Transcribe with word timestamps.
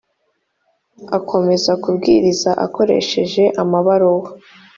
akomeza 1.17 1.71
kubwiriza 1.83 2.51
akoresheje 2.65 3.43
amabaruwa 3.61 4.29